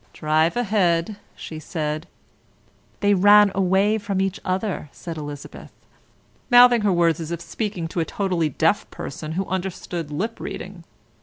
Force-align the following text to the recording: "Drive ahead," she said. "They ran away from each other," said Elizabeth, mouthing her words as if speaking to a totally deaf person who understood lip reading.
"Drive 0.13 0.57
ahead," 0.57 1.17
she 1.35 1.59
said. 1.59 2.07
"They 3.01 3.13
ran 3.13 3.51
away 3.53 3.99
from 3.99 4.19
each 4.19 4.39
other," 4.43 4.89
said 4.91 5.15
Elizabeth, 5.15 5.71
mouthing 6.49 6.81
her 6.81 6.91
words 6.91 7.19
as 7.19 7.29
if 7.29 7.39
speaking 7.39 7.87
to 7.89 7.99
a 7.99 8.05
totally 8.05 8.49
deaf 8.49 8.89
person 8.89 9.33
who 9.33 9.45
understood 9.45 10.09
lip 10.09 10.39
reading. 10.39 10.85